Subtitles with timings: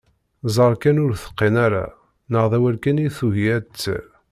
[0.55, 1.83] Ẓer kan ur teqqin ara
[2.31, 4.05] neɣ d awal kan i tugi ad d-terr.